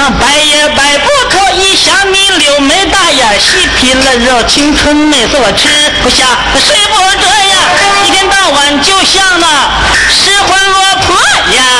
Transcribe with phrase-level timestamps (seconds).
[0.00, 5.68] 白摆也摆不可一想你柳眉大眼细皮嫩肉青春美色我吃
[6.02, 7.54] 不下睡不着呀
[8.02, 9.70] 一天到晚就像那
[10.08, 11.14] 失魂落魄
[11.54, 11.79] 呀。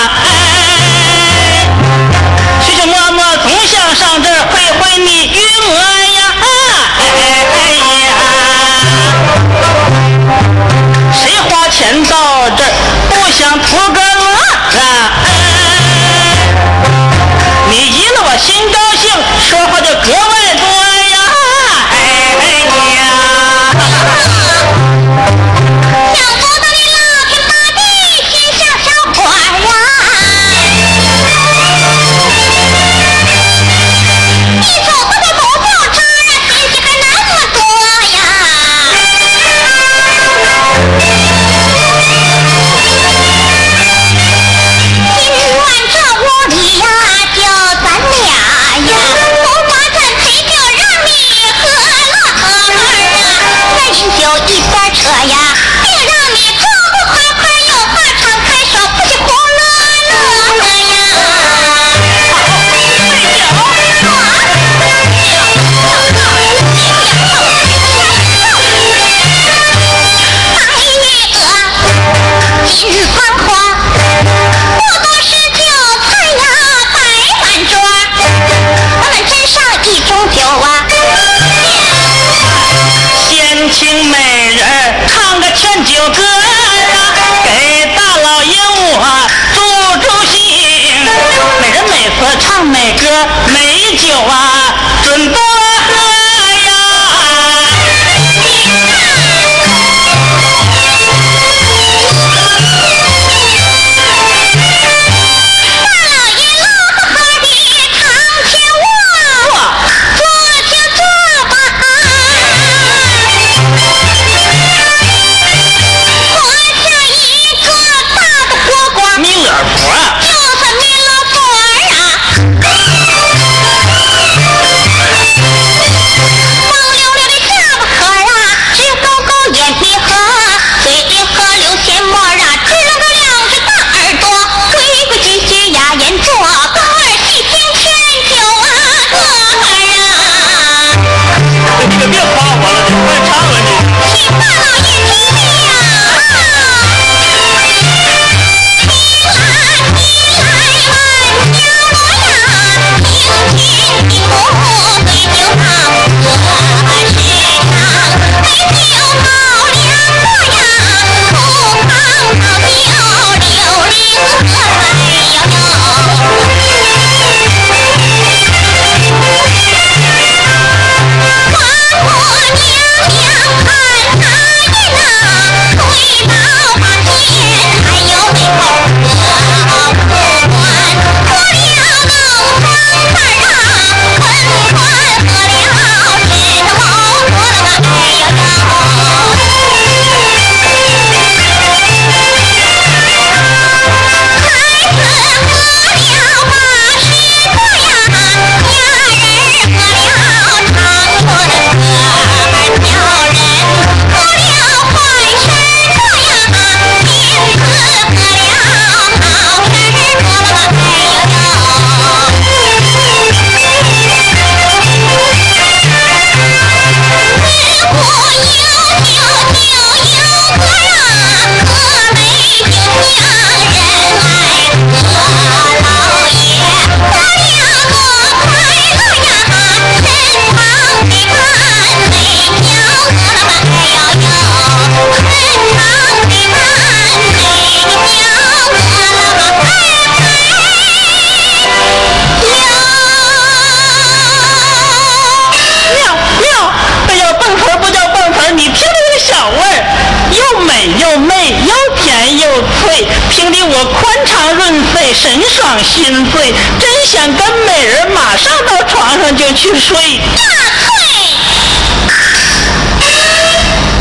[259.60, 259.94] 去睡
[260.34, 260.42] 大
[260.80, 260.88] 翠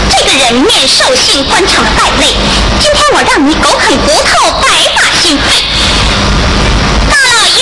[0.09, 2.27] 这个人面兽性官场的败类
[2.79, 5.61] 今天我让你狗啃骨头白发心碎
[7.09, 7.59] 大老爷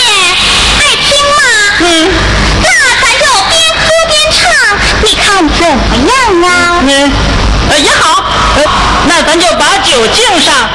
[0.77, 1.41] 爱听吗？
[1.79, 1.83] 嗯。
[2.61, 2.69] 那
[3.01, 4.37] 咱就边喝边唱
[5.01, 6.13] 你看怎么样
[6.47, 6.79] 啊？
[6.87, 7.11] 嗯。
[7.71, 8.23] 呃也好。
[8.57, 8.63] 呃
[9.07, 10.69] 那咱就把酒敬上。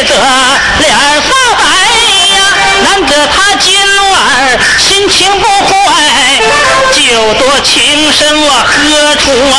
[0.00, 0.10] 得
[0.78, 0.90] 脸
[1.22, 1.60] 色白
[2.34, 2.38] 呀，
[2.82, 3.68] 难得他今
[4.10, 4.14] 晚
[4.78, 5.70] 心情不坏，
[6.92, 7.00] 酒
[7.34, 9.54] 多情深我喝出啊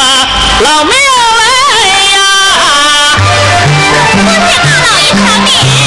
[0.62, 0.94] 老庙
[1.40, 1.42] 来
[2.14, 2.18] 呀！
[4.16, 5.83] 多谢大老爷赏脸。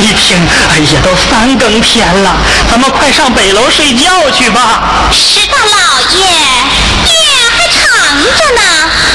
[0.00, 0.38] 一听，
[0.70, 2.36] 哎呀，都三更天了，
[2.70, 5.10] 咱们快上北楼睡觉去吧。
[5.12, 7.14] 是的，老爷，夜
[7.50, 7.82] 还长
[8.16, 8.62] 着呢，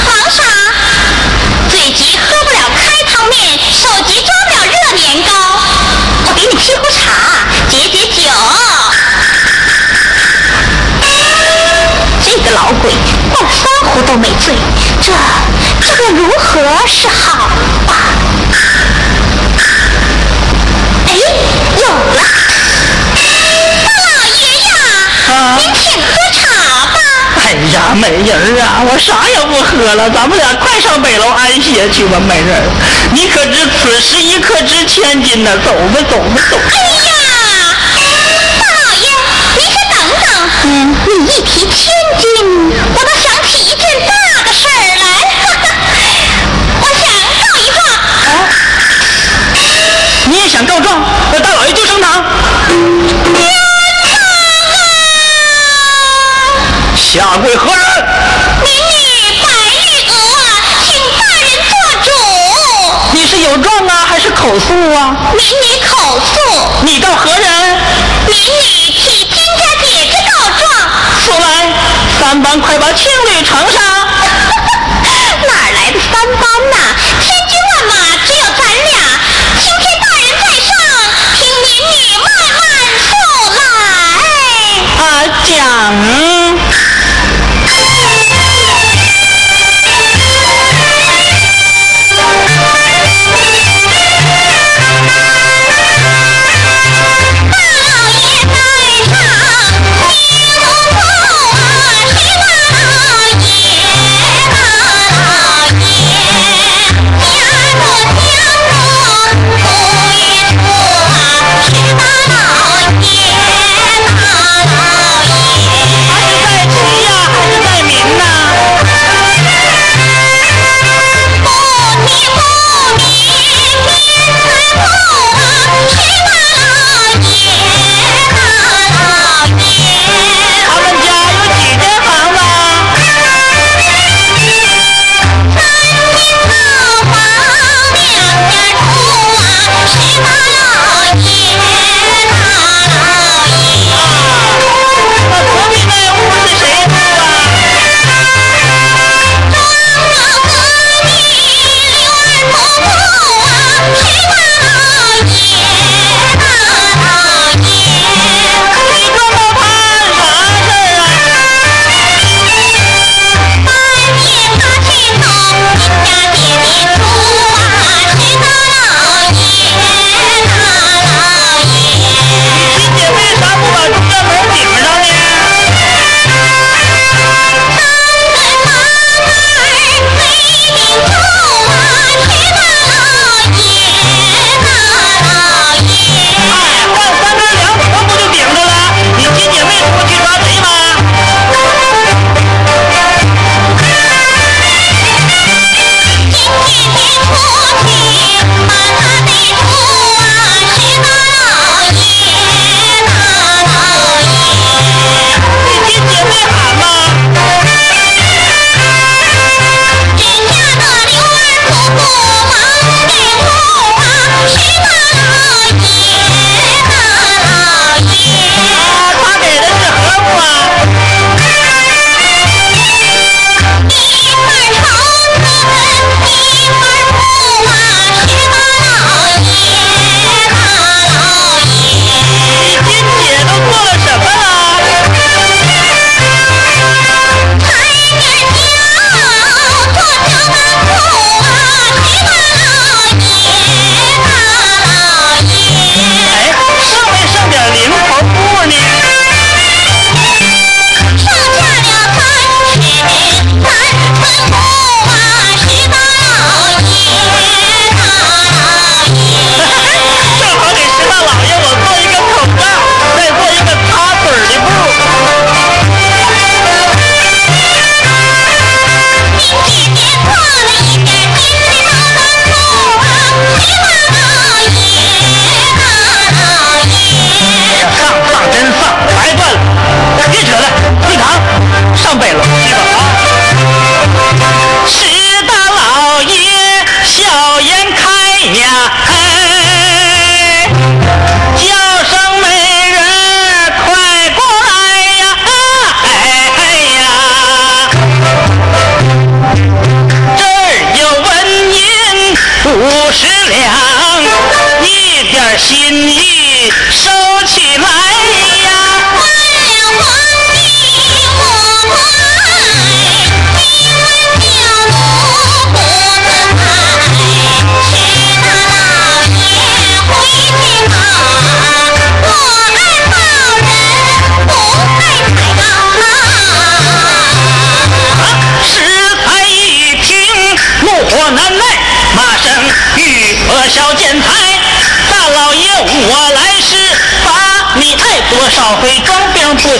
[0.04, 0.42] 忙啥？
[1.70, 5.32] 嘴急喝不了开汤面，手急抓不了热年糕。
[6.26, 8.30] 我给你沏壶茶，解解酒。
[12.22, 12.92] 这个老鬼
[13.32, 14.54] 灌了三壶都没醉，
[15.00, 15.12] 这
[15.80, 17.48] 这个如何是好
[17.88, 17.92] 啊？
[27.74, 32.62] 呀，美人儿啊，我啥也不喝了，咱们俩快上北楼安歇去吧，美人儿。
[33.12, 35.50] 你可知此时一刻值千金呢？
[35.66, 36.62] 走吧，走吧，走吧。
[36.70, 37.10] 哎呀，
[38.58, 39.10] 大老爷，
[39.58, 40.30] 您先等等。
[40.64, 43.10] 嗯，你一提千金，我倒
[57.14, 57.84] 下跪何人？
[58.64, 60.12] 民女白玉娥，
[60.84, 62.10] 请大人做主。
[63.12, 65.14] 你是有状啊，还是口诉啊？
[65.32, 66.34] 民女口诉，
[66.82, 67.78] 你告何人？
[68.26, 70.60] 民女替金家姐姐告状。
[71.24, 71.72] 说来，
[72.18, 73.80] 三班快把青旅呈上。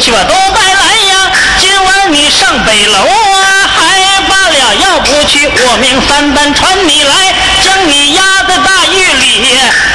[0.05, 1.33] 病不起，我都带来呀。
[1.59, 9.41] 今晚你上北楼啊，还罢了，要不去，我命三单传你来，将你压在大狱里，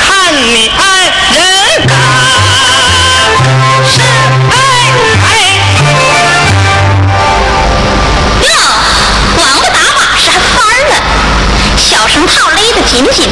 [0.08, 0.82] 看你爱
[1.36, 1.96] 人干。
[3.86, 4.02] 是
[4.50, 4.56] 爱
[5.22, 5.28] 爱。
[8.42, 8.50] 哟，
[9.38, 10.58] 王八打把式还翻
[10.90, 10.94] 呢，
[11.78, 13.29] 小绳套勒得紧紧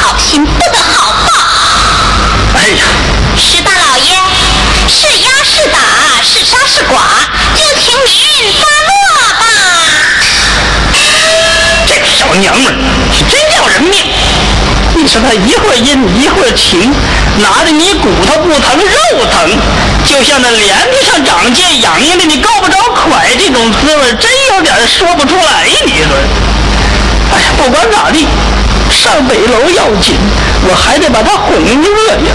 [0.00, 1.32] 好心不得好报。
[2.58, 2.84] 哎呀，
[3.36, 4.16] 石大老爷，
[4.88, 5.78] 是压是打，
[6.22, 6.96] 是杀是剐，
[7.54, 8.90] 就请您发落
[9.38, 9.42] 吧。
[11.86, 12.76] 这个小娘们儿
[13.12, 13.94] 是真要人命！
[14.94, 16.92] 你说她一会儿阴一会儿晴，
[17.38, 19.50] 拿着你骨头不疼肉疼，
[20.04, 25.68] 就像那帘子上长茧，痒痒的你够不着快，这种滋味真有点说不出来。
[25.86, 26.16] 你说，
[27.32, 28.26] 哎呀，不管咋地，
[28.90, 30.16] 上北楼要紧，
[30.68, 32.32] 我还得把他哄乐呀。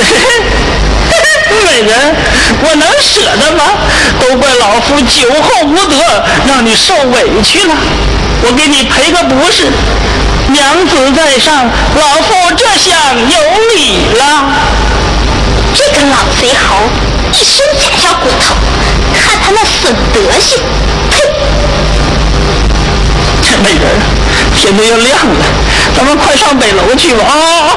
[1.66, 2.14] 美人，
[2.62, 3.64] 我能舍得吗？
[4.20, 5.96] 都怪老夫酒后无德，
[6.46, 7.74] 让你受委屈了。
[8.42, 9.66] 我给你赔个不是，
[10.52, 13.38] 娘子在上，老夫这厢有
[13.74, 14.22] 礼了。
[15.74, 16.88] 这个老贼猴，
[17.32, 18.54] 一身假小骨头，
[19.12, 20.58] 看他那损德行，
[21.10, 21.14] 呸！
[23.62, 23.84] 美人，
[24.56, 25.44] 天都要亮了，
[25.96, 27.76] 咱们快上北楼去吧啊！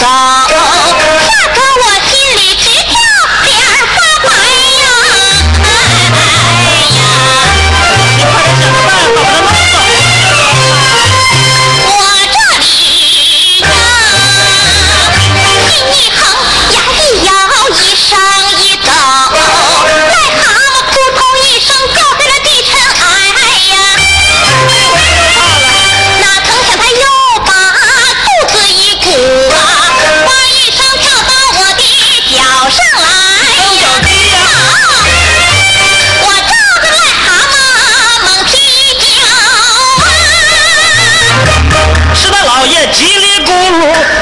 [0.00, 0.29] 他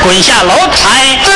[0.09, 1.28] 滚下楼台。